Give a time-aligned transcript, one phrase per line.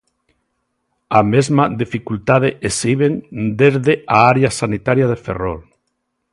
[1.19, 3.13] A mesma dificultade exhiben
[3.61, 5.59] desde a área sanitaria de Ferrol.